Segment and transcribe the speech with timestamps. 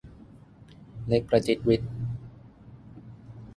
[1.07, 1.81] เล็กกระจิดริด